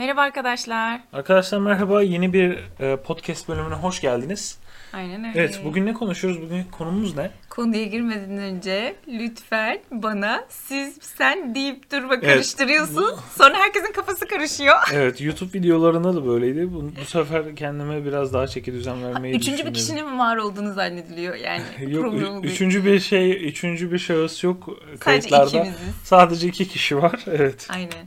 [0.00, 1.00] Merhaba arkadaşlar.
[1.12, 2.02] Arkadaşlar merhaba.
[2.02, 4.58] Yeni bir e, podcast bölümüne hoş geldiniz.
[4.92, 5.40] Aynen öyle.
[5.40, 6.42] Evet, bugün ne konuşuyoruz?
[6.42, 7.30] Bugün konumuz ne?
[7.50, 13.14] Konuya girmeden önce lütfen bana siz sen deyip durma karıştırıyorsun.
[13.38, 14.76] Sonra herkesin kafası karışıyor.
[14.92, 16.74] Evet, YouTube videolarında da böyleydi.
[16.74, 20.72] Bu, bu sefer kendime biraz daha çeki düzen vermeyi Üçüncü bir kişinin mi var olduğunu
[20.72, 21.62] zannediliyor yani.
[21.92, 24.68] Yok, üçüncü bir şey, üçüncü bir şahıs yok
[25.04, 25.74] Sadece ikimiziz.
[26.04, 27.24] Sadece iki kişi var.
[27.30, 27.68] Evet.
[27.70, 28.06] Aynen.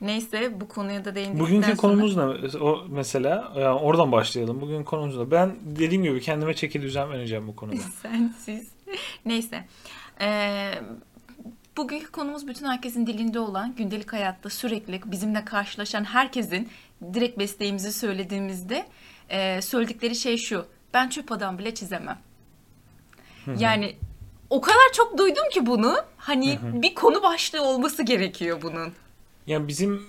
[0.00, 2.58] Neyse bu konuya da değindikten Bugünkü sonra- konumuz ne?
[2.60, 4.60] O mesela yani oradan başlayalım.
[4.60, 5.30] Bugün konumuz ne?
[5.30, 7.76] Ben dediğim gibi kendime çeki düzen vereceğim bu konuda.
[8.02, 8.68] Sen siz.
[9.24, 9.64] Neyse.
[10.20, 10.70] Ee,
[11.76, 16.68] bugünkü konumuz bütün herkesin dilinde olan gündelik hayatta sürekli bizimle karşılaşan herkesin
[17.14, 18.86] direkt mesleğimizi söylediğimizde
[19.28, 20.66] e, söyledikleri şey şu.
[20.94, 22.18] Ben çöp adam bile çizemem.
[23.58, 23.96] Yani
[24.50, 25.96] o kadar çok duydum ki bunu.
[26.16, 28.92] Hani bir konu başlığı olması gerekiyor bunun.
[29.46, 30.02] Yani bizim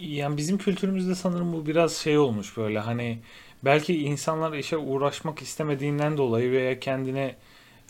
[0.00, 3.18] yani bizim kültürümüzde sanırım bu biraz şey olmuş böyle hani
[3.64, 7.36] belki insanlar işe uğraşmak istemediğinden dolayı veya kendine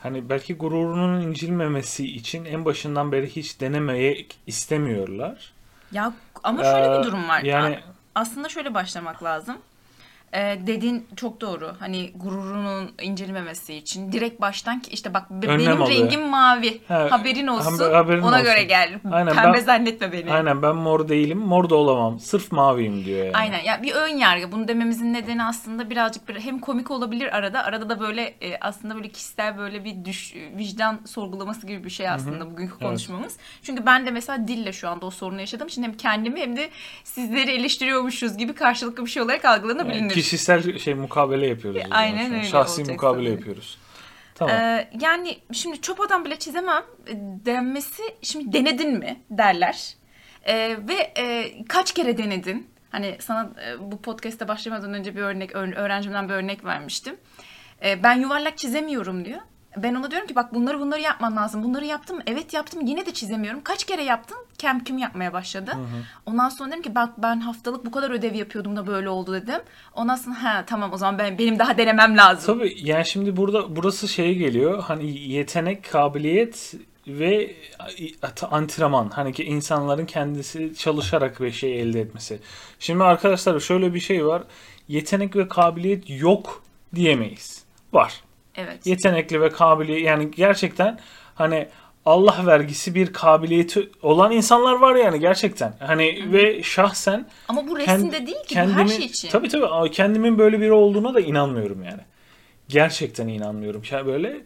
[0.00, 5.52] hani belki gururunun incilmemesi için en başından beri hiç denemeye istemiyorlar.
[5.92, 7.42] Ya ama şöyle Ee, bir durum var.
[7.42, 7.80] yani-
[8.14, 9.56] aslında şöyle başlamak lazım.
[10.34, 11.72] Ee, dediğin çok doğru.
[11.78, 16.00] Hani gururunun incelememesi için direkt baştan ki işte bak Önlem benim alıyor.
[16.04, 16.80] rengim mavi.
[16.88, 17.78] Ha, haberin olsun.
[17.78, 18.42] haber- haberin ona olsun.
[18.44, 19.00] göre gel.
[19.12, 20.32] Aynen, Pembe ben- zannetme beni.
[20.32, 22.20] Aynen ben mor değilim, mor da olamam.
[22.20, 23.36] Sırf maviyim diyor yani.
[23.36, 23.58] Aynen.
[23.64, 24.52] Ya bir ön yargı.
[24.52, 27.64] Bunu dememizin nedeni aslında birazcık bir hem komik olabilir arada.
[27.64, 32.08] Arada da böyle e, aslında böyle kişisel böyle bir düş vicdan sorgulaması gibi bir şey
[32.08, 33.36] aslında bugünkü konuşmamız.
[33.62, 36.70] Çünkü ben de mesela dille şu anda o sorunu yaşadığım için hem kendimi hem de
[37.04, 39.94] sizleri eleştiriyormuşuz gibi karşılıklı bir şey olarak algılanabilir.
[40.00, 41.82] Yani kişisel şey mukabele yapıyoruz.
[41.82, 43.38] zaman Aynen öyle Şahsi olacak mukabele sanırım.
[43.38, 43.78] yapıyoruz.
[44.34, 44.56] Tamam.
[44.56, 47.12] Ee, yani şimdi çöp adam bile çizemem e,
[47.46, 49.94] denmesi şimdi denedin mi derler.
[50.48, 52.70] Ee, ve e, kaç kere denedin?
[52.90, 57.16] Hani sana e, bu podcast'te başlamadan önce bir örnek öğ- öğrencimden bir örnek vermiştim.
[57.84, 59.40] Ee, ben yuvarlak çizemiyorum diyor.
[59.76, 61.62] Ben ona diyorum ki bak bunları bunları yapman lazım.
[61.62, 62.18] Bunları yaptım?
[62.26, 62.86] Evet yaptım.
[62.86, 63.60] Yine de çizemiyorum.
[63.62, 64.38] Kaç kere yaptın?
[64.58, 65.70] Kem küm yapmaya başladı.
[66.26, 69.60] Ondan sonra dedim ki bak ben haftalık bu kadar ödev yapıyordum da böyle oldu dedim.
[69.94, 72.58] Ondan sonra ha tamam o zaman ben benim daha denemem lazım.
[72.58, 74.82] Tabii yani şimdi burada burası şeye geliyor.
[74.82, 76.74] Hani yetenek, kabiliyet
[77.06, 77.54] ve
[78.50, 79.08] antrenman.
[79.08, 82.40] Hani ki insanların kendisi çalışarak bir şey elde etmesi.
[82.78, 84.42] Şimdi arkadaşlar şöyle bir şey var.
[84.88, 86.62] Yetenek ve kabiliyet yok
[86.94, 87.64] diyemeyiz.
[87.92, 88.20] Var.
[88.56, 88.86] Evet.
[88.86, 90.98] Yetenekli ve kabiliyet yani gerçekten
[91.34, 91.68] hani
[92.06, 95.74] Allah vergisi bir kabiliyeti olan insanlar var yani gerçekten.
[95.78, 99.28] Hani ve şahsen Ama bu Kend- resimde değil ki bu her şey için.
[99.28, 102.00] Tabii tabii kendimin böyle biri olduğuna da inanmıyorum yani.
[102.68, 103.82] Gerçekten inanmıyorum.
[103.90, 104.40] Ya böyle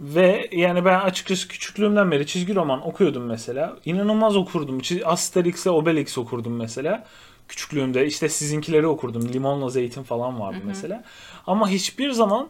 [0.00, 3.76] ve yani ben açıkçası küçüklüğümden beri çizgi roman okuyordum mesela.
[3.84, 4.80] İnanılmaz okurdum.
[5.04, 7.06] Asterix'le Obelix okurdum mesela.
[7.50, 9.32] Küçüklüğümde işte sizinkileri okurdum.
[9.32, 11.04] Limonla zeytin falan vardı mesela.
[11.46, 12.48] Ama hiçbir zaman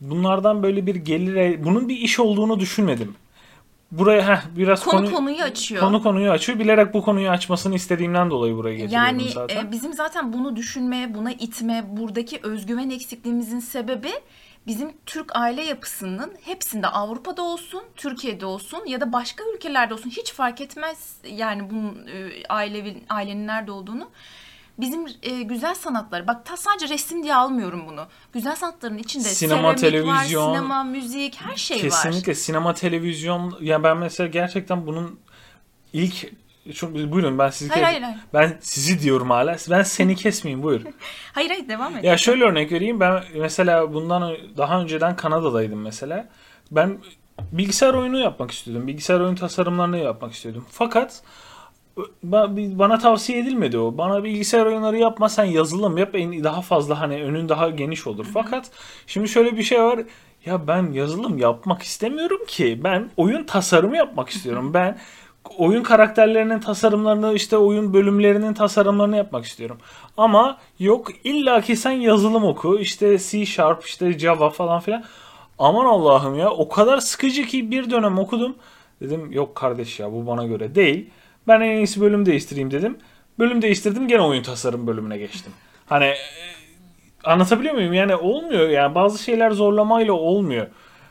[0.00, 3.14] bunlardan böyle bir gelir bunun bir iş olduğunu düşünmedim.
[3.92, 5.80] Buraya heh, biraz Konu konu, konuyu açıyor.
[5.80, 6.58] Konu konuyu açıyor.
[6.58, 9.66] Bilerek bu konuyu açmasını istediğimden dolayı buraya getiriyorum yani zaten.
[9.66, 14.10] e, bizim zaten bunu düşünme, buna itme, buradaki özgüven eksikliğimizin sebebi
[14.66, 20.32] bizim Türk aile yapısının hepsinde Avrupa'da olsun, Türkiye'de olsun ya da başka ülkelerde olsun hiç
[20.32, 24.10] fark etmez yani bunun e, aile ailenin nerede olduğunu.
[24.78, 28.06] Bizim e, güzel sanatlar, bak ta sadece resim diye almıyorum bunu.
[28.32, 31.82] Güzel sanatların içinde Sinema, televizyon, var, sinema, müzik, her şey var.
[31.82, 33.58] Kesinlikle sinema, televizyon.
[33.60, 35.20] Ya ben mesela gerçekten bunun
[35.92, 36.32] ilk
[36.72, 38.18] şu, buyurun ben sizi Hayır, hayır, hayır.
[38.34, 39.56] ben sizi diyorum hala.
[39.70, 40.80] Ben seni kesmeyeyim buyur.
[41.32, 42.04] Hayır hayır devam et.
[42.04, 43.00] ya şöyle örnek vereyim.
[43.00, 46.28] Ben mesela bundan daha önceden Kanada'daydım mesela.
[46.70, 46.98] Ben
[47.52, 48.86] bilgisayar oyunu yapmak istiyordum.
[48.86, 50.66] Bilgisayar oyun tasarımlarını yapmak istiyordum.
[50.70, 51.22] Fakat
[52.26, 53.98] ba- bana tavsiye edilmedi o.
[53.98, 58.26] Bana bilgisayar oyunları yapma sen yazılım yap en daha fazla hani önün daha geniş olur.
[58.34, 58.70] Fakat
[59.06, 60.00] şimdi şöyle bir şey var.
[60.44, 62.80] Ya ben yazılım yapmak istemiyorum ki.
[62.84, 64.74] Ben oyun tasarımı yapmak istiyorum.
[64.74, 64.98] Ben
[65.58, 69.78] oyun karakterlerinin tasarımlarını işte oyun bölümlerinin tasarımlarını yapmak istiyorum.
[70.16, 72.78] Ama yok illaki sen yazılım oku.
[72.78, 75.04] işte C Sharp işte Java falan filan.
[75.58, 78.56] Aman Allah'ım ya o kadar sıkıcı ki bir dönem okudum.
[79.00, 81.10] Dedim yok kardeş ya bu bana göre değil.
[81.48, 82.98] Ben en iyisi bölüm değiştireyim dedim.
[83.38, 85.52] Bölüm değiştirdim gene oyun tasarım bölümüne geçtim.
[85.86, 86.16] Hani e,
[87.24, 87.92] anlatabiliyor muyum?
[87.92, 90.66] Yani olmuyor yani bazı şeyler zorlamayla olmuyor.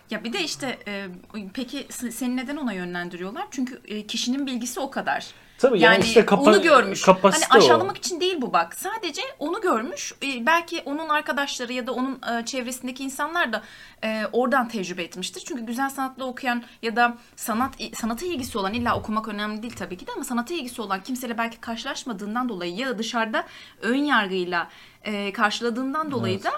[0.10, 1.08] Ya bir de işte e,
[1.54, 3.48] peki seni neden ona yönlendiriyorlar?
[3.52, 5.28] Çünkü e, kişinin bilgisi o kadar.
[5.60, 7.08] Tabii yani, işte kapa- onu görmüş.
[7.08, 7.58] hani o.
[7.58, 8.76] aşağılamak için değil bu bak.
[8.76, 10.14] Sadece onu görmüş.
[10.24, 13.64] Ee, belki onun arkadaşları ya da onun e, çevresindeki insanlar da
[14.04, 15.44] e, oradan tecrübe etmiştir.
[15.48, 19.98] Çünkü güzel sanatla okuyan ya da sanat sanata ilgisi olan illa okumak önemli değil tabii
[19.98, 23.44] ki de ama sanata ilgisi olan kimseyle belki karşılaşmadığından dolayı ya da dışarıda
[23.82, 24.70] ön yargıyla
[25.04, 26.52] e, karşıladığından dolayı da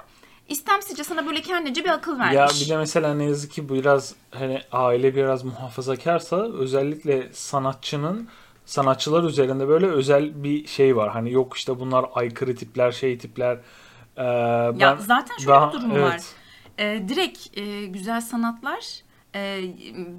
[0.49, 2.35] istemsizce sana böyle kendince bir akıl vermiş.
[2.35, 8.27] Ya bir de mesela ne yazık ki bu biraz hani aile biraz muhafazakarsa özellikle sanatçının
[8.65, 11.09] sanatçılar üzerinde böyle özel bir şey var.
[11.11, 13.57] Hani yok işte bunlar aykırı tipler, şey tipler.
[14.17, 16.03] Ee, Ya ben zaten şöyle daha- bir durum evet.
[16.03, 16.21] var.
[16.79, 18.85] Ee, direkt e, güzel sanatlar
[19.35, 19.61] e,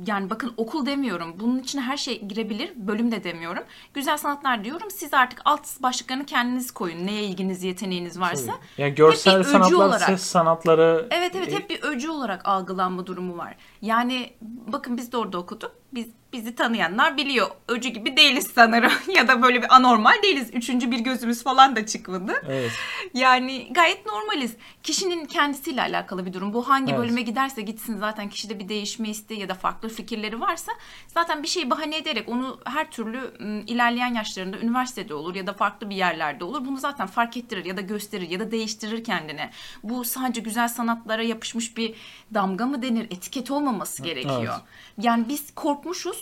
[0.07, 1.35] yani bakın okul demiyorum.
[1.41, 2.73] Bunun içine her şey girebilir.
[2.77, 3.63] Bölüm de demiyorum.
[3.95, 4.91] Güzel sanatlar diyorum.
[4.91, 7.07] Siz artık alt başlıklarını kendiniz koyun.
[7.07, 8.53] Neye ilginiz, yeteneğiniz varsa.
[8.79, 10.03] Yani görsel Hep sanatlar, olarak.
[10.03, 11.09] ses sanatları.
[11.11, 13.57] Evet evet e, hep bir öcü olarak algılanma durumu var.
[13.83, 15.73] Yani bakın biz de orada okuduk.
[15.95, 17.51] Biz bizi tanıyanlar biliyor.
[17.69, 18.93] Öcü gibi değiliz sanırım.
[19.15, 20.51] ya da böyle bir anormal değiliz.
[20.53, 22.33] Üçüncü bir gözümüz falan da çıkmadı.
[22.49, 22.71] Evet.
[23.15, 24.57] Yani gayet normaliz.
[24.83, 26.53] Kişinin kendisiyle alakalı bir durum.
[26.55, 27.03] Bu hangi Evet.
[27.03, 30.73] bölüme giderse gitsin zaten kişide bir değişme isteği ya da farklı fikirleri varsa
[31.09, 33.35] zaten bir şeyi bahane ederek onu her türlü
[33.67, 36.67] ilerleyen yaşlarında üniversitede olur ya da farklı bir yerlerde olur.
[36.67, 39.51] Bunu zaten fark ettirir ya da gösterir ya da değiştirir kendine.
[39.83, 41.95] Bu sadece güzel sanatlara yapışmış bir
[42.35, 43.05] damga mı denir?
[43.05, 44.55] Etiket olmaması gerekiyor.
[44.99, 46.22] Yani biz korkmuşuz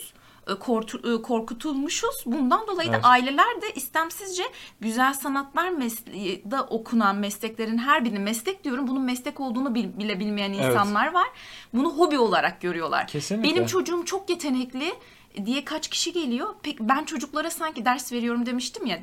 [1.23, 2.23] korkutulmuşuz.
[2.25, 3.03] Bundan dolayı Evet.
[3.03, 4.43] da aileler de istemsizce
[4.79, 8.87] güzel sanatlar mesleği da okunan mesleklerin her birini meslek diyorum.
[8.87, 10.65] Bunun meslek olduğunu bil- bile bilmeyen Evet.
[10.65, 11.27] insanlar var.
[11.73, 13.07] Bunu hobi olarak görüyorlar.
[13.07, 13.49] Kesinlikle.
[13.49, 14.93] Benim çocuğum çok yetenekli
[15.45, 16.47] diye kaç kişi geliyor.
[16.63, 18.99] Pek ben çocuklara sanki ders veriyorum demiştim ya.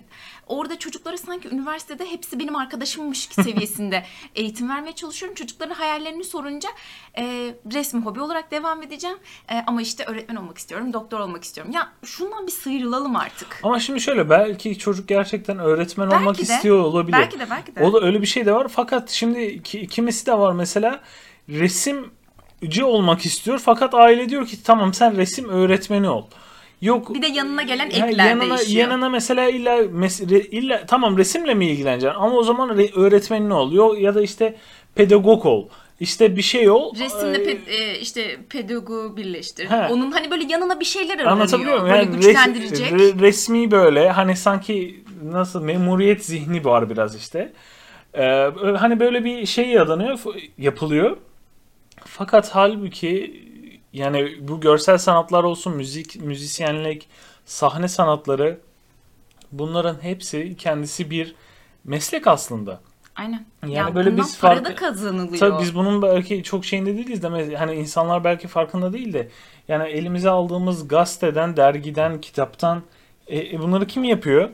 [0.46, 4.04] Orada çocuklara sanki üniversitede hepsi benim arkadaşımmış seviyesinde
[4.34, 5.34] eğitim vermeye çalışıyorum.
[5.34, 6.68] Çocukların hayallerini sorunca
[7.18, 9.16] e, resmi hobi olarak devam edeceğim.
[9.50, 11.72] E, ama işte öğretmen olmak istiyorum, doktor olmak istiyorum.
[11.72, 13.60] Ya şundan bir sıyrılalım artık.
[13.62, 17.12] Ama şimdi şöyle belki çocuk gerçekten öğretmen olmak Belki de, istiyor olabilir.
[17.18, 17.84] belki de, belki de.
[17.84, 18.68] O da öyle bir şey de var.
[18.68, 21.00] Fakat şimdi ki, kimisi de var mesela
[22.62, 26.24] resimci olmak istiyor fakat aile diyor ki tamam sen resim öğretmeni ol.
[26.80, 28.88] Yok Bir de yanına gelen ekler yanına, değişiyor.
[28.88, 33.50] yanına mesela illa, mes- re- illa tamam resimle mi ilgileneceksin ama o zaman re- öğretmenin
[33.50, 33.72] ol.
[33.72, 34.56] Yok ya da işte
[34.94, 35.68] pedagog ol.
[36.00, 36.94] İşte bir şey ol.
[37.00, 39.66] Resimle pe- e, işte pedagogu birleştir.
[39.70, 39.88] He.
[39.92, 41.32] Onun hani böyle yanına bir şeyler aranıyor.
[41.32, 41.94] Anlatabiliyor muyum?
[41.96, 42.90] Yani res- güçlendirecek.
[42.90, 47.52] re- resmi böyle hani sanki nasıl memuriyet zihni var biraz işte.
[48.14, 50.18] Ee, hani böyle bir şey yadanıyor,
[50.58, 51.16] yapılıyor.
[52.10, 53.44] Fakat halbuki
[53.92, 57.08] yani bu görsel sanatlar olsun, müzik, müzisyenlik,
[57.44, 58.60] sahne sanatları
[59.52, 61.34] bunların hepsi kendisi bir
[61.84, 62.80] meslek aslında.
[63.16, 63.46] Aynen.
[63.62, 65.38] Yani Yani böyle biz para farkı- da kazanılıyor.
[65.38, 69.28] Tabii biz bunun belki çok şeyinde değiliz de hani insanlar belki farkında değil de
[69.68, 72.82] yani elimize aldığımız gazeteden, dergiden, kitaptan
[73.26, 74.50] e, e, bunları kim yapıyor?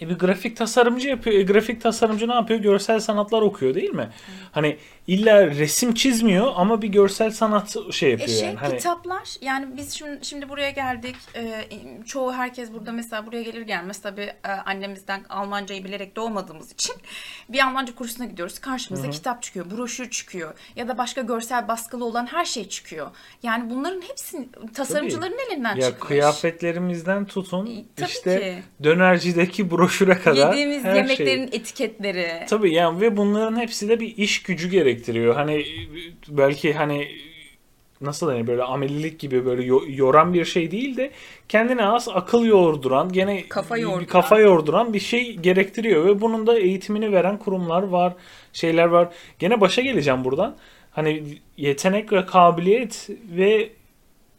[0.00, 1.36] E, bir grafik tasarımcı yapıyor.
[1.40, 2.60] E, grafik tasarımcı ne yapıyor?
[2.60, 4.08] Görsel sanatlar okuyor değil mi?
[4.52, 8.56] Hani illa resim çizmiyor ama bir görsel sanat şey yapıyor E şey, yani.
[8.56, 11.64] Hani kitaplar yani biz şimdi, şimdi buraya geldik Ee,
[12.06, 16.96] çoğu herkes burada mesela buraya gelir gelmez tabii e, annemizden Almancayı bilerek doğmadığımız için
[17.48, 22.26] bir Almanca kursuna gidiyoruz karşımıza kitap çıkıyor broşür çıkıyor ya da başka görsel baskılı olan
[22.26, 23.10] her şey çıkıyor
[23.42, 26.08] yani bunların hepsi tasarımcıların elinden ya çıkmış.
[26.08, 28.84] kıyafetlerimizden tutun E, tabii işte ki.
[28.84, 30.96] dönercideki broşüre kadar Yediğimiz her şey.
[31.26, 32.26] yemeklerin etiketleri.
[32.48, 35.34] Tabii yani ve bunların hepsi de bir iş gücü gerektiriyor.
[35.34, 35.66] Hani
[36.28, 37.08] belki hani
[38.00, 41.10] nasıl denir böyle amelilik gibi böyle yo- yoran bir şey değil de
[41.48, 44.06] kendine az akıl yoğurduran gene Kafa yoğurduran.
[44.06, 48.12] kafa yoğurduran bir şey gerektiriyor ve bunun da eğitimini veren kurumlar var,
[48.52, 49.08] şeyler var.
[49.38, 50.56] Gene başa geleceğim buradan.
[50.90, 51.22] Hani
[51.56, 53.68] yetenek ve kabiliyet ve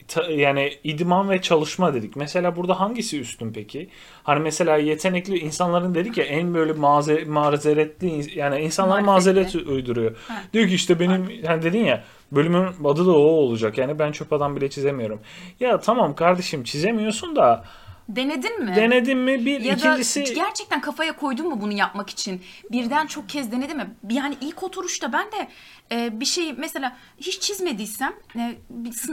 [0.10, 2.16] ta- yani idman ve çalışma dedik.
[2.16, 3.89] Mesela burada hangisi üstün peki?
[4.24, 10.16] Hani mesela yetenekli insanların dedik ya en böyle maze, mazeretli yani insanlar mazeret uyduruyor.
[10.28, 10.42] Ha.
[10.54, 13.78] Diyor ki işte benim hani dedin ya bölümün adı da o olacak.
[13.78, 15.20] Yani ben çöp adam bile çizemiyorum.
[15.60, 17.63] Ya tamam kardeşim çizemiyorsun da
[18.10, 18.75] Denedin mi?
[18.75, 19.46] denedin mi?
[19.46, 22.42] Bir Ya ikincisi da gerçekten kafaya koydun mu bunu yapmak için?
[22.72, 23.96] Birden çok kez denedin mi?
[24.10, 25.48] Yani ilk oturuşta ben de
[25.92, 28.56] e, bir şey mesela hiç çizmediysem e,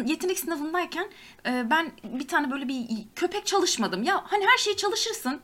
[0.05, 1.07] yetenek sınavındayken
[1.47, 2.87] e, ben bir tane böyle bir
[3.17, 4.03] köpek çalışmadım.
[4.03, 5.41] Ya hani her şeyi çalışırsın.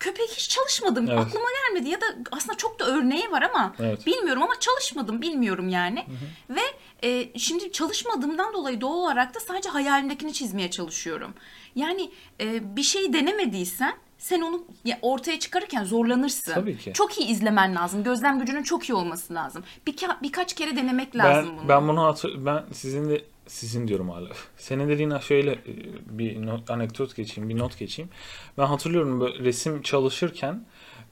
[0.00, 1.06] Köpek hiç çalışmadım.
[1.10, 1.18] Evet.
[1.18, 4.06] Aklıma gelmedi ya da aslında çok da örneği var ama Evet.
[4.06, 6.06] bilmiyorum ama çalışmadım bilmiyorum yani.
[6.50, 6.60] Ve
[7.04, 11.34] e, şimdi çalışmadığımdan dolayı doğal olarak da sadece hayalimdekini çizmeye çalışıyorum.
[11.74, 16.54] Yani e, bir şey denemediysen sen onu ya, ortaya çıkarırken zorlanırsın.
[16.54, 16.92] Tabii ki.
[16.92, 18.04] Çok iyi izlemen lazım.
[18.04, 19.64] Gözlem gücünün çok iyi olması lazım.
[19.86, 21.68] Birka- birkaç kere denemek ben lazım bunu.
[21.68, 24.28] ben bunu hatır, ben sizin de sizin diyorum hala.
[24.56, 25.58] Senin dediğin şöyle e,
[26.06, 28.10] bir not, anekdot geçeyim, bir not geçeyim.
[28.58, 30.64] Ben hatırlıyorum böyle resim çalışırken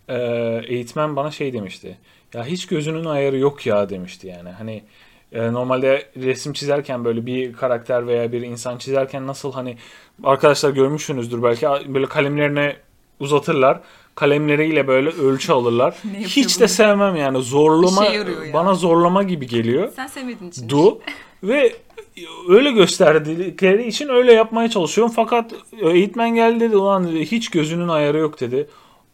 [0.08, 0.16] e,
[0.66, 1.98] eğitmen bana şey demişti.
[2.34, 4.50] Ya hiç gözünün ayarı yok ya demişti yani.
[4.50, 4.84] Hani
[5.32, 9.76] normalde resim çizerken böyle bir karakter veya bir insan çizerken nasıl hani
[10.24, 12.76] arkadaşlar görmüşsünüzdür belki böyle kalemlerine
[13.20, 13.80] uzatırlar.
[14.14, 15.94] Kalemleriyle böyle ölçü alırlar.
[16.18, 16.68] Hiç de bunu?
[16.68, 17.42] sevmem yani.
[17.42, 18.52] Zorlama yarıyor ya.
[18.52, 19.92] bana zorlama gibi geliyor.
[19.96, 20.68] Sen sevmediğin için.
[20.68, 21.00] Du
[21.42, 21.72] ve
[22.48, 25.12] öyle gösterdikleri için öyle yapmaya çalışıyorum.
[25.16, 25.52] Fakat
[25.82, 28.68] eğitmen geldi dedi ulan dedi, hiç gözünün ayarı yok dedi.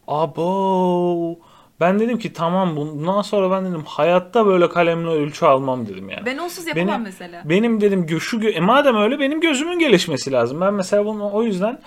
[0.07, 1.37] Abo.
[1.79, 6.25] Ben dedim ki tamam bundan sonra ben dedim hayatta böyle kalemle ölçü almam dedim yani.
[6.25, 7.41] Ben onsuz yapamam Benim- mesela.
[7.45, 10.61] Benim dedim şu e madem öyle benim gözümün gelişmesi lazım.
[10.61, 11.79] Ben mesela bunu o yüzden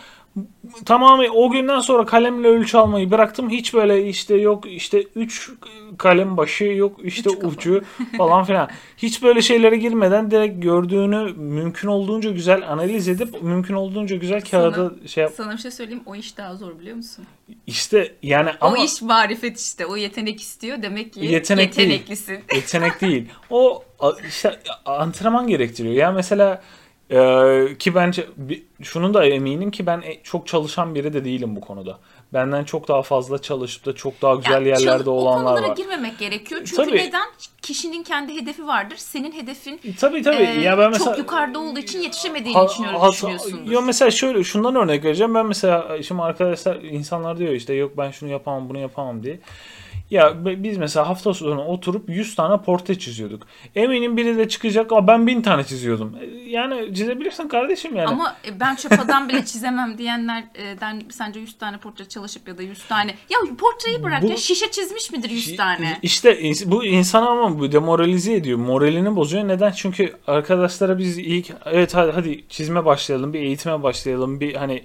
[0.85, 3.51] tamamı o günden sonra kalemle ölçü almayı bıraktım.
[3.51, 5.51] Hiç böyle işte yok işte 3
[5.99, 7.83] kalem başı yok işte Üç ucu
[8.17, 8.69] falan filan.
[8.97, 14.93] Hiç böyle şeylere girmeden direkt gördüğünü mümkün olduğunca güzel analiz edip mümkün olduğunca güzel kağıda
[15.07, 15.33] şey yap.
[15.37, 17.25] Sana bir şey söyleyeyim o iş daha zor biliyor musun?
[17.67, 19.87] İşte yani O ama iş marifet işte.
[19.87, 20.83] O yetenek istiyor.
[20.83, 21.89] Demek ki Yetenek değil.
[21.89, 22.39] yeteneklisin.
[22.55, 23.29] yetenek değil.
[23.51, 23.83] O
[24.29, 25.95] işte antrenman gerektiriyor.
[25.95, 26.63] Ya mesela
[27.11, 28.27] e, ki bence
[28.83, 31.99] şunun da eminim ki ben e- çok çalışan biri de değilim bu konuda.
[32.35, 35.69] Benden çok daha fazla çalışıp da çok daha güzel Ya, çal- yerlerde O olanlar konulara
[35.71, 35.77] var.
[35.77, 36.61] girmemek gerekiyor.
[36.65, 36.97] Çünkü Tabii.
[36.97, 37.27] neden?
[37.63, 38.97] Kişinin kendi hedefi vardır.
[38.97, 40.37] Senin hedefin E, Tabii tabii.
[40.37, 43.73] e, ya ben mesela çok yukarıda olduğu için yetişemediğin Ha- öyle hat- düşünüyorsundur.
[43.73, 45.35] Yo mesela şöyle şundan örnek vereceğim.
[45.35, 49.39] Ben mesela şimdi arkadaşlar insanlar diyor işte yok ben şunu yapamam bunu yapamam diye.
[50.11, 53.47] Ya biz mesela hafta sonu oturup 100 tane portre çiziyorduk.
[53.75, 54.93] Eminim biri de çıkacak.
[54.93, 56.17] Aa, ben 1000 tane çiziyordum.
[56.21, 58.09] E, Yani çizebilirsin kardeşim yani.
[58.09, 62.63] Ama e, ben çöp adam bile çizemem diyenlerden sence 100 tane portre çalışıp ya da
[62.63, 63.11] 100 tane.
[63.31, 65.99] Ya portreyi bırak Bu- ya şişe çizmiş midir 100 tane?
[66.03, 68.59] İşte bu insanı ama bu demoralize ediyor.
[68.59, 69.49] Moralini bozuyor.
[69.49, 69.73] Neden?
[69.73, 74.85] Çünkü arkadaşlara biz ilk evet hadi, hadi çizme başlayalım, bir eğitime başlayalım, bir hani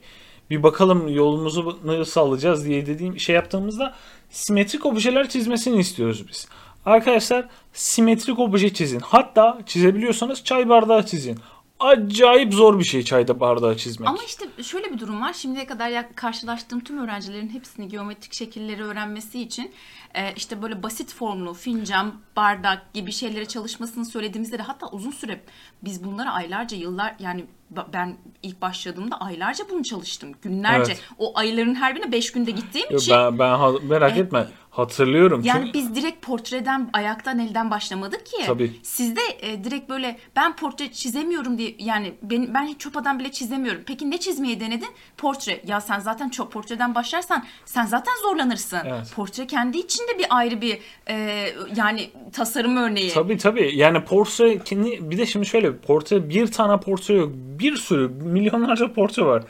[0.50, 3.96] bir bakalım yolumuzu nasıl alacağız diye dediğim şey yaptığımızda
[4.32, 6.48] simetrik objeler çizmesini istiyoruz biz.
[6.86, 9.00] Arkadaşlar simetrik obje çizin.
[9.00, 11.40] Hatta çizebiliyorsanız çay bardağı çizin.
[11.80, 14.10] Acayip zor bir şey çayda bardağı çizmek.
[14.10, 15.34] Ama işte şöyle bir durum var.
[15.34, 19.72] Şimdiye kadar karşılaştığım tüm öğrencilerin hepsini geometrik şekilleri öğrenmesi için
[20.16, 25.42] e, işte böyle basit formlu fincan, bardak gibi şeylere çalışmasını söylediğimizde de hatta uzun süre
[25.84, 27.46] biz bunlara aylarca, yıllar yani
[27.94, 30.32] ben ilk başladığımda aylarca bunu çalıştım.
[30.42, 30.92] Günlerce.
[30.92, 31.04] Evet.
[31.18, 34.48] O ayların her birine 5 günde gittiğim Yo, için ben, ben ha- merak E, etme.
[34.72, 35.42] Hatırlıyorum.
[35.44, 38.44] yani Çünkü biz direkt portreden ayaktan elden başlamadık ki.
[38.46, 38.80] Tabii.
[38.84, 43.84] Sizde e, direkt böyle ben portre çizemiyorum diye yani ben, ben adam bile çizemiyorum.
[43.86, 44.90] Peki ne çizmeyi denedin?
[45.18, 45.62] Portre.
[45.68, 48.80] Ya sen zaten çok portreden başlarsan sen zaten zorlanırsın.
[48.86, 49.12] Evet.
[49.16, 50.78] Portre kendi içinde bir ayrı bir
[51.10, 53.10] e, yani tasarım örneği.
[53.14, 53.72] Tabii tabii.
[53.76, 57.32] Yani portre kendi bir de şimdi şöyle portre bir tane portre yok.
[57.36, 59.44] Bir sürü milyonlarca portre var.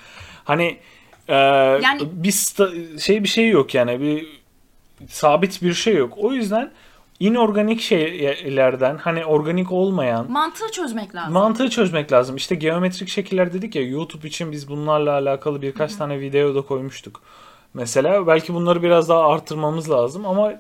[0.43, 0.77] Hani
[1.29, 1.34] e,
[2.01, 4.27] bir sta- şey bir şey yok yani bir
[5.08, 6.13] sabit bir şey yok.
[6.17, 6.72] O yüzden
[7.20, 11.34] inorganik şeylerden hani organik olmayan Mantığı çözmek lazım.
[11.34, 12.36] mantığı çözmek lazım.
[12.36, 17.22] İşte geometrik şekiller dedik ya YouTube için biz bunlarla alakalı birkaç tane video da koymuştuk.
[17.73, 20.53] Mesela belki bunları biraz daha artırmamız lazım ama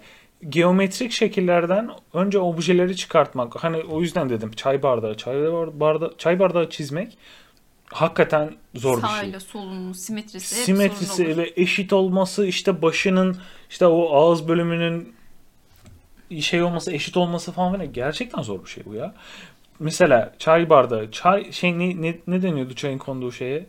[0.49, 3.63] geometrik şekillerden önce objeleri çıkartmak.
[3.63, 5.35] Hani o yüzden dedim çay bardağı, çay
[5.79, 7.17] bardağı, çay bardağı çizmek
[7.93, 9.09] hakikaten zor bir şey.
[9.09, 13.37] Sağıyla solunun simetrisi, Simetrisi ve eşit olması işte başının
[13.69, 15.13] işte o ağız bölümünün
[16.39, 19.13] şey olması eşit olması falan filan gerçekten zor bir şey bu ya.
[19.79, 23.65] Mesela çay bardağı, çay şey ne, ne, ne deniyordu çayın konduğu şeye?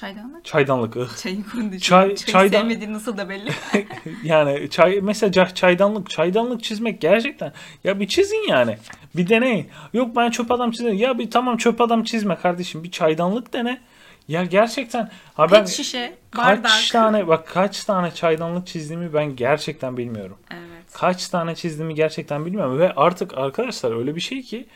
[0.00, 0.44] Çaydanlık.
[0.44, 0.96] Çaydanlık.
[0.96, 1.16] ıh.
[1.22, 3.50] Çayın konduğu Çay- Çayı çaydan- sevmediğin nasıl da belli.
[4.24, 7.52] Yani çay mesela ca- çaydanlık, çaydanlık çizmek gerçekten
[7.84, 8.78] ya bir çizin yani.
[9.16, 9.68] Bir deneyin.
[9.92, 10.96] Yok ben çöp adam çizeyim.
[10.98, 12.84] Ya bir tamam çöp adam çizme kardeşim.
[12.84, 13.80] Bir çaydanlık dene.
[14.28, 16.70] Ya gerçekten ha ben Pet şişe, kaç bardak.
[16.92, 20.36] tane bak kaç tane çaydanlık çizdiğimi ben gerçekten bilmiyorum.
[20.50, 20.92] Evet.
[20.92, 24.66] Kaç tane çizdiğimi gerçekten bilmiyorum ve artık arkadaşlar öyle bir şey ki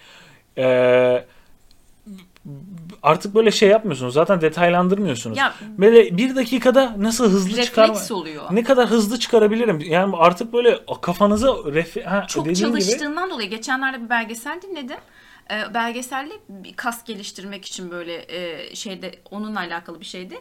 [0.57, 1.25] eee,
[3.03, 4.15] artık böyle şey yapmıyorsunuz.
[4.15, 5.39] Zaten detaylandırmıyorsunuz.
[5.39, 8.45] Ya Böyle bir dakikada nasıl hızlı çıkarma oluyor.
[8.51, 9.81] ne kadar hızlı çıkarabilirim?
[9.81, 14.99] Yani artık böyle kafanıza ref ha, Çok dediğin gibi çalıştığından dolayı geçenlerde bir belgesel dinledim.
[15.51, 20.35] Ee, belgeselde bir kas geliştirmek için böyle e, şeyde onunla alakalı bir şeydi.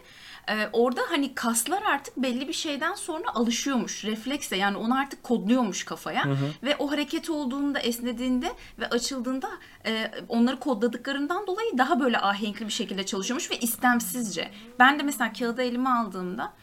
[0.50, 5.84] Ee, orada hani kaslar artık belli bir şeyden sonra alışıyormuş refleksle yani onu artık kodluyormuş
[5.84, 6.24] kafaya
[6.64, 9.50] ve o hareket olduğunda esnediğinde ve açıldığında
[9.86, 14.52] e, onları kodladıklarından dolayı daha böyle ahenkli bir şekilde çalışıyormuş ve istemsizce.
[14.80, 16.54] Ben de mesela kağıdı elime aldığımda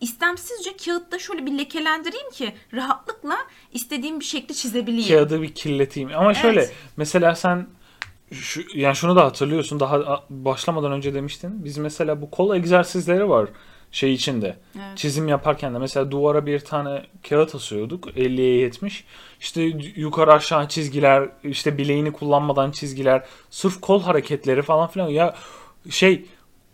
[0.00, 3.36] istemsizce kağıtta şöyle bir lekelendireyim ki rahatlıkla
[3.72, 5.08] istediğim bir şekli çizebileyim.
[5.08, 6.10] kağıdı bir kirleteyim.
[6.16, 6.72] Ama şöyle Evet.
[6.96, 7.66] mesela sen
[8.32, 11.64] şu, yani şunu da hatırlıyorsun daha başlamadan önce demiştin.
[11.64, 13.48] Biz mesela bu kol egzersizleri var
[13.92, 14.56] şey içinde.
[14.76, 14.98] Evet.
[14.98, 19.04] Çizim yaparken de mesela duvara bir tane kağıt asıyorduk 50'ye 70.
[19.40, 19.62] İşte
[19.96, 25.08] yukarı aşağı çizgiler, işte bileğini kullanmadan çizgiler, sırf kol hareketleri falan filan.
[25.08, 25.34] Ya
[25.90, 26.24] şey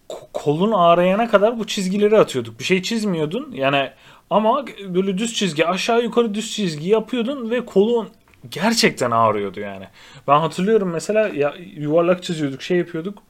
[0.08, 2.58] ko- kolun ağrıyana kadar bu çizgileri atıyorduk.
[2.58, 3.90] Bir şey çizmiyordun yani
[4.30, 8.08] ama böyle düz çizgi aşağı yukarı düz çizgi yapıyordun ve kolun
[8.50, 9.88] gerçekten ağrıyordu yani.
[10.28, 13.22] Ben hatırlıyorum mesela ya yuvarlak çiziyorduk, şey yapıyorduk.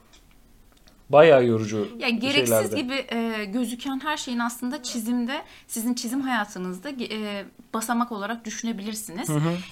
[1.09, 2.75] Bayağı yorucu Ya gereksiz şeylerdi.
[2.75, 9.29] gibi e, gözüken her şeyin aslında çizimde, sizin çizim hayatınızda e, basamak olarak düşünebilirsiniz.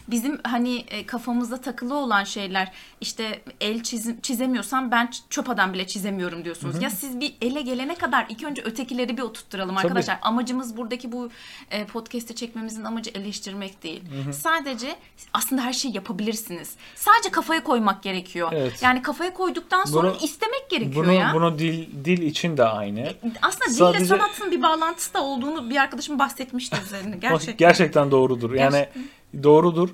[0.07, 5.87] Bizim hani e, kafamızda takılı olan şeyler işte el çizim çizemiyorsam ben çöp adam bile
[5.87, 6.81] çizemiyorum diyorsunuz.
[6.83, 9.85] Ya siz bir ele gelene kadar ilk önce ötekileri bir oturtturalım Tabii.
[9.87, 10.19] arkadaşlar.
[10.21, 11.29] Amacımız buradaki bu
[11.71, 14.03] e, podcast'i çekmemizin amacı eleştirmek değil.
[14.33, 14.95] Sadece
[15.33, 16.75] aslında her şeyi yapabilirsiniz.
[16.95, 18.49] Sadece kafaya koymak gerekiyor.
[18.53, 18.83] Evet.
[18.83, 21.26] Yani kafaya koyduktan sonra Bunu- istemek gerekiyor Bunu ya.
[21.33, 23.13] Bunu dil dil için de aynı.
[23.41, 27.17] Aslında dille Sadece- sanatın bir bağlantısı da olduğunu bir arkadaşım bahsetmişti üzerine.
[27.17, 27.57] Gerçekten.
[27.57, 28.53] Gerçekten doğrudur.
[28.53, 29.03] Yani Gerçekten.
[29.43, 29.89] doğrudur.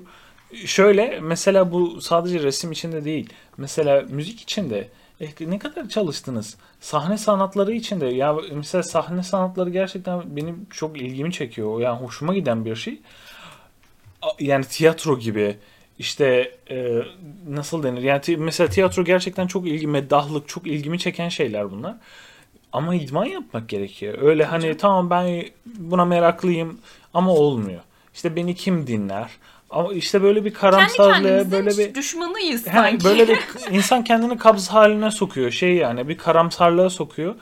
[0.66, 3.28] Şöyle mesela bu sadece resim içinde değil.
[3.56, 4.88] Mesela müzik içinde
[5.20, 6.56] e, ne kadar çalıştınız?
[6.80, 11.80] Sahne sanatları içinde ya mesela sahne sanatları gerçekten benim çok ilgimi çekiyor.
[11.80, 13.00] Yani hoşuma giden bir şey.
[14.40, 15.56] Yani tiyatro gibi
[15.98, 17.02] işte e,
[17.48, 18.02] nasıl denir?
[18.02, 21.94] Yani mesela tiyatro gerçekten çok ilgi, meddahlık, çok ilgimi çeken şeyler bunlar.
[22.72, 24.18] Ama idman yapmak gerekiyor.
[24.22, 26.78] Öyle hani tamam ben buna meraklıyım
[27.14, 27.80] ama olmuyor.
[28.14, 29.30] İşte beni kim dinler?
[29.70, 33.04] Ama işte böyle bir karamsarlığa böyle bir düşmanıyız He, sanki.
[33.04, 33.38] böyle bir
[33.70, 35.50] insan kendini kabz haline sokuyor.
[35.50, 37.34] Şey yani bir karamsarlığa sokuyor.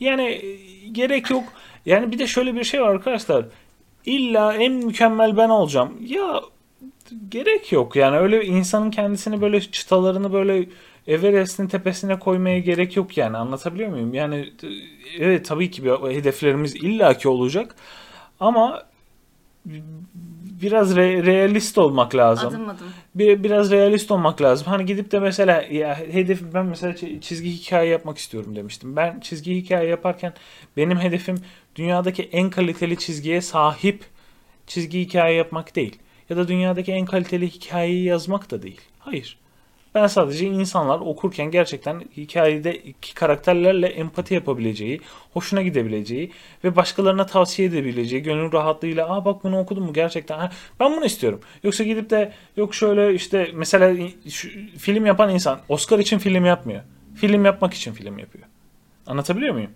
[0.00, 0.56] Yani e,
[0.92, 1.44] gerek yok.
[1.86, 3.44] Yani bir de şöyle bir şey var arkadaşlar.
[4.04, 5.96] İlla en mükemmel ben olacağım.
[6.06, 6.40] Ya
[7.28, 7.96] gerek yok.
[7.96, 10.68] Yani öyle insanın kendisini böyle çıtalarını böyle
[11.06, 13.36] Everest'in tepesine koymaya gerek yok yani.
[13.36, 14.14] Anlatabiliyor muyum?
[14.14, 14.52] Yani
[15.18, 17.74] evet tabii ki bir hedeflerimiz illaki olacak.
[18.40, 18.82] Ama
[20.62, 22.86] biraz re- realist olmak lazım Adım adım.
[23.14, 24.66] bir, biraz realist olmak lazım.
[24.66, 28.96] Hani gidip de mesela ya hedef ben mesela çi- çizgi hikaye yapmak istiyorum demiştim.
[28.96, 30.32] Ben çizgi hikaye yaparken
[30.76, 31.36] benim hedefim
[31.76, 34.04] dünyadaki en kaliteli çizgiye sahip
[34.66, 35.98] çizgi hikaye yapmak değil.
[36.30, 38.80] Ya da dünyadaki en kaliteli hikayeyi yazmak da değil.
[38.98, 39.38] Hayır.
[39.94, 45.00] Ben sadece insanlar okurken gerçekten hikayedeki karakterlerle empati yapabileceği,
[45.32, 46.32] hoşuna gidebileceği
[46.64, 51.04] ve başkalarına tavsiye edebileceği, gönül rahatlığıyla aa bak bunu okudum mu gerçekten ha, ben bunu
[51.04, 51.40] istiyorum.
[51.62, 56.82] Yoksa gidip de yok şöyle işte mesela şu, film yapan insan Oscar için film yapmıyor.
[57.14, 58.44] Film yapmak için film yapıyor.
[59.06, 59.70] Anlatabiliyor muyum?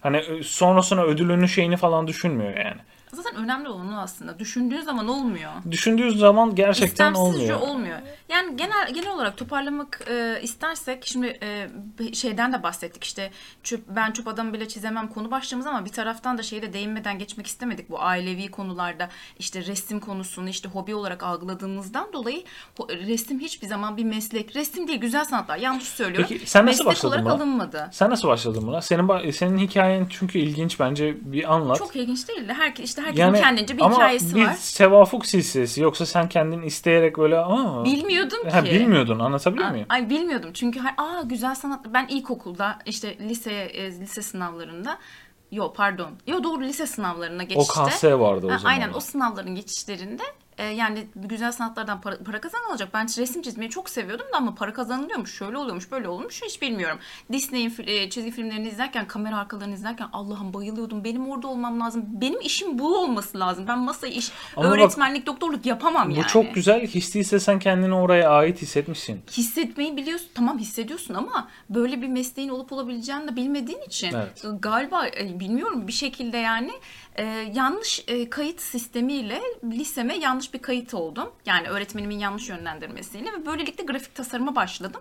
[0.00, 2.80] Hani sonrasına ödülünü şeyini falan düşünmüyor yani.
[3.12, 4.38] Zaten önemli olan o aslında.
[4.38, 5.52] Düşündüğün zaman olmuyor.
[5.70, 7.74] Düşündüğü zaman gerçekten İstemsizce olmuyor.
[7.74, 7.98] olmuyor.
[8.28, 11.68] Yani genel genel olarak toparlamak e, istersek şimdi e,
[12.14, 13.30] şeyden de bahsettik işte
[13.62, 17.18] çöp, ben çöp adam bile çizemem konu başlığımız ama bir taraftan da şeye de değinmeden
[17.18, 22.44] geçmek istemedik bu ailevi konularda işte resim konusunu işte hobi olarak algıladığımızdan dolayı
[22.90, 26.26] resim hiçbir zaman bir meslek resim değil güzel sanatlar yanlış söylüyorum.
[26.28, 27.32] Peki, sen nasıl meslek başladın olarak buna?
[27.32, 27.88] alınmadı.
[27.92, 28.82] Sen nasıl başladın buna?
[28.82, 31.78] Senin senin hikayen çünkü ilginç bence bir anlat.
[31.78, 34.52] Çok ilginç değil de herkes işte herkesin kendince bir ama hikayesi bir var.
[34.54, 38.50] sevafuk silsilesi yoksa sen kendin isteyerek böyle aa Bilmiyordum ki.
[38.50, 39.86] ha, bilmiyordun anlatabiliyor muyum?
[39.88, 44.98] Ay bilmiyordum çünkü aa güzel sanat ben ilkokulda işte lise e, lise sınavlarında
[45.52, 46.10] Yo pardon.
[46.26, 47.84] Yo doğru lise sınavlarına O geçişte.
[47.90, 48.64] KS vardı o zaman.
[48.64, 50.22] Aynen o sınavların geçişlerinde
[50.58, 52.94] e, yani güzel sanatlardan para, para kazanılacak.
[52.94, 55.34] Ben resim çizmeyi çok seviyordum da ama para kazanılıyormuş.
[55.34, 56.98] Şöyle oluyormuş, böyle oluyormuş hiç bilmiyorum.
[57.32, 61.04] Disney'in e, çizgi filmlerini izlerken, kamera arkalarını izlerken Allah'ım bayılıyordum.
[61.04, 62.04] Benim orada olmam lazım.
[62.06, 63.64] Benim işim bu olması lazım.
[63.68, 66.26] Ben masaya iş, Ama bak, öğretmenlik, doktorluk yapamam Bu yani.
[66.26, 66.78] çok güzel.
[67.18, 69.20] Değilse sen kendini oraya ait hissetmişsin.
[69.32, 70.28] hissetmeyi biliyorsun.
[70.34, 74.44] Tamam hissediyorsun ama böyle bir mesleğin olup olabileceğini de bilmediğin için Evet.
[74.60, 76.72] galiba e, bilmiyorum bir şekilde yani
[77.16, 81.32] e, yanlış e, kayıt sistemiyle liseme yanlış bir kayıt oldum.
[81.46, 85.00] Yani öğretmenimin yanlış yönlendirmesiyle ve böylelikle grafik tasarıma başladım.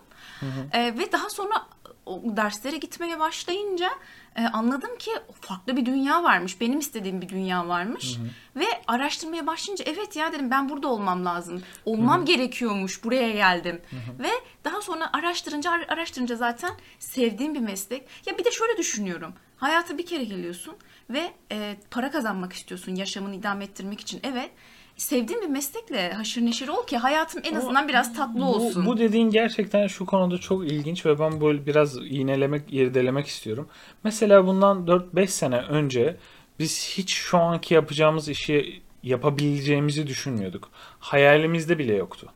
[0.74, 1.68] E, ve daha sonra
[2.08, 3.90] derslere gitmeye başlayınca
[4.36, 6.62] e, anladım ki farklı bir dünya varmış.
[6.62, 8.18] Benim istediğim bir dünya varmış.
[8.56, 11.62] Ve araştırmaya başlayınca evet ya dedim ben burada olmam lazım.
[11.86, 13.04] Olmam gerekiyormuş.
[13.04, 13.82] Buraya geldim.
[14.20, 14.30] Ve
[14.64, 18.08] daha sonra araştırınca ar- araştırınca zaten sevdiğim bir meslek.
[18.26, 19.34] Ya bir de şöyle düşünüyorum.
[19.58, 20.76] Hayata bir kere geliyorsun
[21.10, 24.20] ve e, para kazanmak istiyorsun yaşamını idame ettirmek için.
[24.24, 24.52] Evet.
[24.98, 28.86] Sevdiğin bir meslekle haşır neşir ol ki hayatım en azından biraz tatlı olsun.
[28.86, 33.68] Bu, bu dediğin gerçekten şu konuda çok ilginç ve ben böyle biraz iğnelemek, irdelemek istiyorum.
[34.04, 36.16] Mesela bundan 4-5 sene önce
[36.60, 40.70] biz hiç şu anki yapacağımız işi yapabileceğimizi düşünmüyorduk.
[41.00, 42.28] Hayalimizde bile yoktu.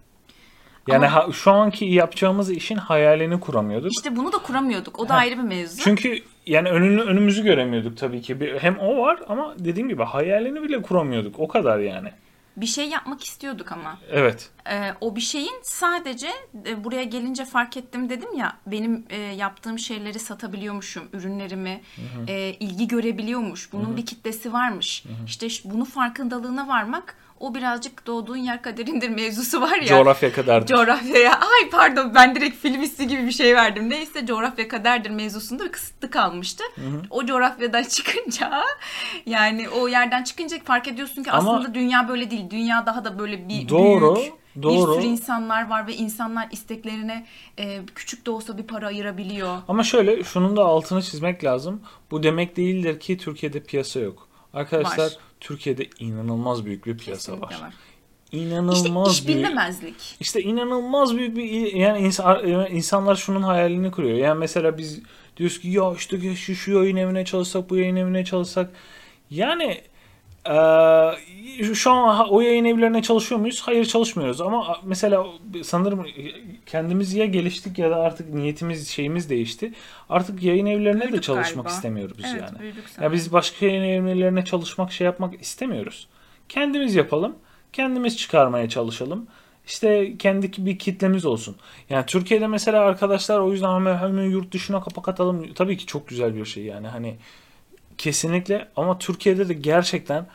[0.88, 3.91] Yani Ama- ha- şu anki yapacağımız işin hayalini kuramıyorduk.
[3.91, 5.00] İşte bunu da kuramıyorduk.
[5.00, 5.17] O da Ha.
[5.17, 5.82] ayrı bir mevzu.
[5.84, 8.38] Çünkü yani önünü, önümüzü göremiyorduk tabii ki.
[8.60, 11.36] Hem o var ama dediğim gibi hayalini bile kuramıyorduk.
[11.39, 12.10] O kadar yani.
[12.58, 14.00] Bir şey yapmak istiyorduk ama.
[14.10, 14.50] Evet.
[14.70, 16.30] Ee, o bir şeyin sadece
[16.68, 21.82] e, buraya gelince fark ettim dedim ya benim e, yaptığım şeyleri satabiliyormuşum ürünlerimi
[22.28, 28.38] e, ilgi görebiliyormuş bunun bir kitlesi varmış işte ş- bunu farkındalığına varmak o birazcık doğduğun
[28.38, 30.76] yer kaderindir mevzusu var ya Coğrafya kadardır.
[30.76, 35.66] coğrafyaya ay pardon ben direkt film ismi gibi bir şey verdim neyse coğrafya kaderdir mevzusunda
[35.66, 36.64] bir kısıtlı kalmıştı
[37.10, 38.64] o coğrafyadan çıkınca
[39.26, 43.20] yani o yerden çıkınca fark ediyorsun ki Ama- aslında dünya böyle değil dünya daha da
[43.20, 44.92] böyle bir Doğru, büyük doğru.
[44.92, 47.26] bir sürü insanlar var ve insanlar isteklerine
[47.60, 49.58] e, küçük de olsa bir para ayırabiliyor.
[49.68, 51.82] Ama şöyle şunun da altını çizmek lazım.
[52.12, 54.28] Bu demek değildir ki Türkiye'de piyasa yok.
[54.54, 55.18] Arkadaşlar Var.
[55.40, 57.62] Türkiye'de inanılmaz büyük bir piyasa Kesinlikle var.
[57.62, 57.74] var.
[58.32, 59.40] İşte İnanılmaz iş büyük.
[59.40, 60.18] bilmemezlik.
[60.20, 64.18] İşte inanılmaz büyük bir yani insan, insanlar şunun hayalini kuruyor.
[64.18, 65.00] Yani mesela biz
[65.38, 68.70] diyoruz ki ya işte şu, şu yayın evine çalışsak bu yayın evine çalışsak.
[69.30, 69.82] Yani
[70.48, 73.62] eee, şu an o yayın evlerine çalışıyor muyuz?
[73.62, 75.26] Hayır çalışmıyoruz ama mesela
[75.64, 76.08] sanırım
[76.66, 79.74] kendimiz ya geliştik ya da artık niyetimiz şeyimiz değişti.
[80.10, 81.76] Artık yayın evlerine de Büyüdük çalışmak galiba.
[81.76, 82.74] istemiyoruz Evet, yani.
[83.02, 86.08] Ya biz başka yayın evlerine çalışmak şey yapmak istemiyoruz.
[86.50, 87.36] Kendimiz yapalım.
[87.74, 89.28] Kendimiz çıkarmaya çalışalım.
[89.68, 91.56] İşte kendi bir kitlemiz olsun.
[91.90, 95.54] Yani Türkiye'de mesela arkadaşlar o yüzden hemen, hemen yurt dışına kapak atalım.
[95.54, 97.16] Tabii ki çok güzel bir şey yani hani
[98.02, 100.28] kesinlikle ama Türkiye'de de gerçekten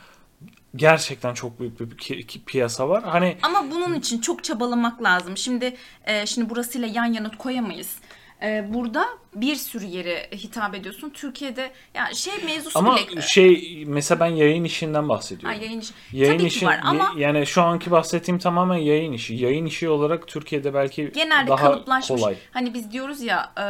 [0.75, 3.03] gerçekten çok büyük bir pi- pi- piyasa var.
[3.03, 5.37] Hani Ama bunun için çok çabalamak lazım.
[5.37, 5.75] Şimdi
[6.05, 7.95] e, şimdi burasıyla yan yana koyamayız.
[8.43, 9.05] E, burada
[9.41, 11.09] bir sürü yere hitap ediyorsun.
[11.09, 15.59] Türkiye'de ya şey mevzusu ama bile şey mesela ben yayın işinden bahsediyorum.
[15.59, 15.93] Ay, yayın işi.
[16.13, 19.33] Yayın Tabii işi ki var ama yani şu anki bahsettiğim tamamen yayın işi.
[19.35, 22.21] Yayın işi olarak Türkiye'de belki genelde daha kalıplaşmış.
[22.21, 22.35] kolay.
[22.51, 23.63] Hani biz diyoruz ya e,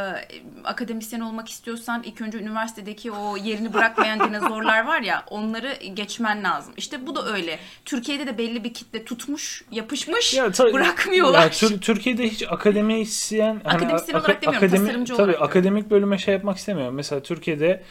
[0.64, 6.74] akademisyen olmak istiyorsan ilk önce üniversitedeki o yerini bırakmayan dinozorlar var ya onları geçmen lazım.
[6.76, 7.58] İşte bu da öyle.
[7.84, 11.42] Türkiye'de de belli bir kitle tutmuş, yapışmış, Ya bırakmıyorlar.
[11.42, 15.46] ya Tür- Türkiye'de hiç akademisyen hani Akademisyen aka- olarak demiyorum, tasarımcı tabii olarak diyorum.
[15.58, 16.94] Akademik bölüme şey yapmak istemiyorum.
[16.94, 17.82] Mesela Türkiye'de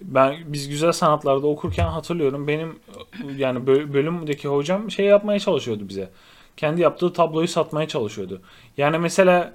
[0.00, 2.78] ben biz güzel sanatlarda okurken hatırlıyorum benim
[3.36, 6.08] yani bö- bölümdeki hocam şey yapmaya çalışıyordu bize.
[6.56, 8.40] Kendi yaptığı tabloyu satmaya çalışıyordu.
[8.76, 9.52] Yani mesela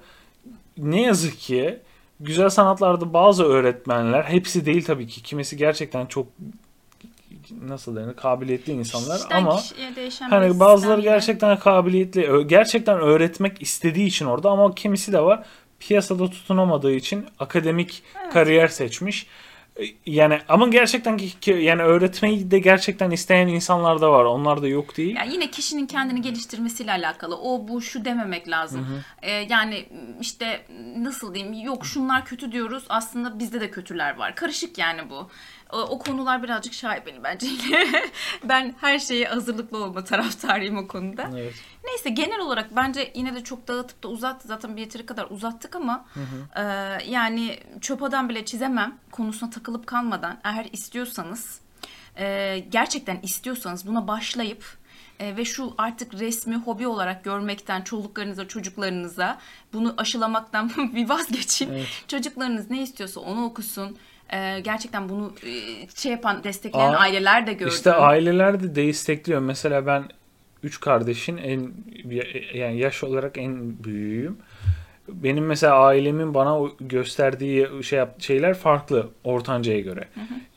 [0.78, 1.78] ne yazık ki
[2.20, 6.26] güzel sanatlarda bazı öğretmenler hepsi değil tabii ki kimisi gerçekten çok
[7.68, 9.60] nasıl denir kabiliyetli insanlar Kişiden ama
[10.30, 11.10] Hani bazıları sistem yine.
[11.10, 15.46] gerçekten kabiliyetli, gerçekten öğretmek istediği için orada ama kimisi de var
[15.80, 19.26] piyasada tutunamadığı için akademik kariyer seçmiş.
[19.80, 24.24] E, Yani ama gerçekten ki, yani öğretmeyi de gerçekten isteyen insanlar da var.
[24.24, 25.16] Onlar da yok değil.
[25.16, 27.36] Yani yine kişinin kendini geliştirmesiyle alakalı.
[27.36, 29.02] O bu şu dememek lazım.
[29.22, 29.88] Ee, yani
[30.20, 30.62] işte
[30.96, 31.52] nasıl diyeyim?
[31.66, 32.84] Yok şunlar kötü diyoruz.
[32.88, 34.34] Aslında bizde de kötüler var.
[34.34, 35.30] Karışık yani bu.
[35.72, 37.46] O, konular birazcık şaibeli bence.
[38.44, 41.30] ben her şeye hazırlıklı olma taraftarıyım o konuda.
[41.32, 41.54] Evet.
[41.84, 44.48] Neyse genel olarak bence yine de çok dağıtıp da uzattı.
[44.48, 46.06] Zaten bir yeteri kadar uzattık ama
[46.56, 46.62] e,
[47.06, 51.60] yani çöp adam bile çizemem konusuna takılıp kalmadan eğer istiyorsanız
[52.18, 54.64] e, gerçekten istiyorsanız buna başlayıp
[55.20, 59.38] e, ve şu artık resmi hobi olarak görmekten çoluklarınıza çocuklarınıza
[59.72, 61.72] bunu aşılamaktan bir vazgeçin.
[61.72, 61.86] Evet.
[62.08, 63.96] Çocuklarınız ne istiyorsa onu okusun.
[64.32, 65.50] E, gerçekten bunu e,
[65.96, 67.68] şey yapan destekleyen Aa, aileler de gördüm.
[67.68, 69.40] İşte aileler de destekliyor.
[69.40, 70.04] Mesela ben
[70.62, 71.72] üç kardeşin en
[72.54, 74.38] yani yaş olarak en büyüğüyüm.
[75.08, 80.08] Benim mesela ailemin bana gösterdiği şey şeyler farklı ortancaya göre.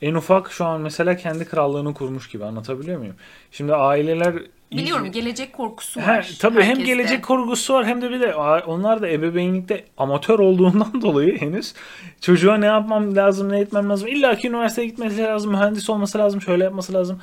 [0.02, 3.16] En ufak şu an mesela kendi krallığını kurmuş gibi anlatabiliyor muyum?
[3.50, 4.34] Şimdi aileler
[4.72, 6.30] Biliyorum gelecek korkusu He, var.
[6.40, 6.86] tabii hem herkeste.
[6.92, 8.34] gelecek korkusu var hem de bir de
[8.66, 11.74] onlar da ebeveynlikte amatör olduğundan dolayı henüz
[12.20, 14.08] çocuğa ne yapmam lazım ne etmem lazım?
[14.08, 17.20] İlla ki üniversiteye gitmesi lazım mühendis olması lazım şöyle yapması lazım.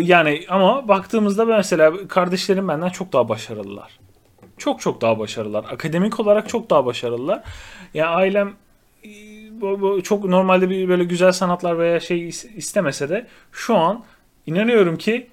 [0.00, 3.98] Yani ama baktığımızda mesela kardeşlerim benden çok daha başarılılar.
[4.58, 5.64] Çok çok daha başarılılar.
[5.64, 7.42] Akademik olarak çok daha başarılılar.
[7.94, 8.52] Yani ailem
[9.04, 14.04] e, çok normalde bir böyle güzel sanatlar veya şey is- istemese de şu an
[14.46, 15.26] inanıyorum ki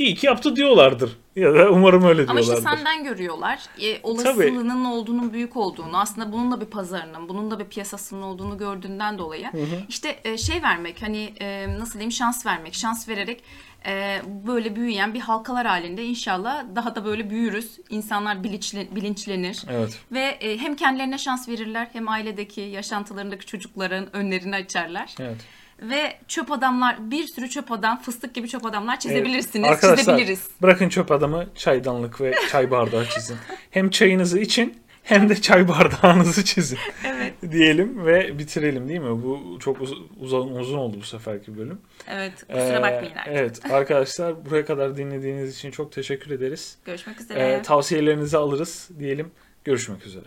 [0.00, 1.16] iyi ki yaptı diyorlardır.
[1.36, 2.76] Ya da umarım öyle Ama işte diyorlardır.
[2.76, 3.58] senden görüyorlar.
[3.82, 8.58] E, olasılığının olduğunun büyük olduğunu, aslında bunun da bir pazarının, bunun da bir piyasasının olduğunu
[8.58, 9.50] gördüğünden dolayı.
[9.88, 13.42] işte e, şey vermek, hani e, nasıl diyeyim şans vermek, şans vererek
[13.86, 17.78] e, böyle büyüyen bir halkalar halinde inşallah daha da böyle büyürüz.
[17.90, 19.62] İnsanlar bilinçli, bilinçlenir.
[19.70, 19.98] Evet.
[20.12, 25.14] Ve e, hem kendilerine şans verirler hem ailedeki yaşantılarındaki çocukların önlerini açarlar.
[25.20, 25.36] Evet.
[25.82, 29.68] Ve çöp adamlar, bir sürü çöp adam, fıstık gibi çöp adamlar çizebilirsiniz.
[29.68, 30.48] Arkadaşlar çizebiliriz.
[30.62, 33.36] bırakın çöp adamı çaydanlık ve çay bardağı çizin.
[33.70, 37.34] hem çayınızı için hem de çay bardağınızı çizin Evet.
[37.52, 39.22] diyelim ve bitirelim değil mi?
[39.22, 41.80] Bu çok uz- uzun uzun oldu bu seferki bölüm.
[42.08, 42.32] Evet.
[42.40, 43.32] Kusura Ee, bakmayın arkadaşlar.
[43.32, 46.78] Evet arkadaşlar buraya kadar dinlediğiniz için çok teşekkür ederiz.
[46.84, 47.52] Görüşmek üzere.
[47.52, 49.30] Ee, tavsiyelerinizi alırız diyelim.
[49.64, 50.24] Görüşmek üzere.